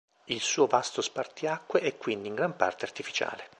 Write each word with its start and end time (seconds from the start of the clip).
Il 0.25 0.41
suo 0.41 0.65
vasto 0.65 0.99
spartiacque 0.99 1.79
è 1.81 1.95
quindi 1.95 2.27
in 2.27 2.33
gran 2.33 2.55
parte 2.55 2.85
artificiale. 2.85 3.49